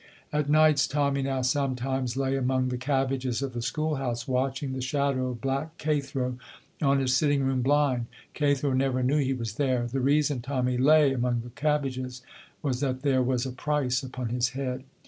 At 0.33 0.49
nights 0.49 0.87
Tommy 0.87 1.21
now 1.21 1.43
sometimes 1.43 2.17
lay 2.17 2.35
among 2.35 2.69
the 2.69 2.77
cabbages 2.79 3.43
of 3.43 3.53
the 3.53 3.61
school 3.61 3.97
house 3.97 4.27
watching 4.27 4.73
the 4.73 4.81
shadow 4.81 5.27
of 5.27 5.41
Black 5.41 5.77
Cathro 5.77 6.39
on 6.81 6.97
his 6.99 7.15
sitting 7.15 7.43
room 7.43 7.61
blind. 7.61 8.07
Cathro 8.33 8.73
never 8.73 9.03
knew 9.03 9.19
he 9.19 9.35
was 9.35 9.53
there. 9.57 9.85
The 9.85 10.01
reason 10.01 10.41
Tommy 10.41 10.79
lay 10.79 11.13
among 11.13 11.41
the 11.41 11.51
cabbages 11.51 12.23
was 12.63 12.79
that 12.79 13.03
there 13.03 13.21
was 13.21 13.45
a 13.45 13.51
price 13.51 14.01
upon 14.01 14.29
his 14.29 14.49
head. 14.57 14.85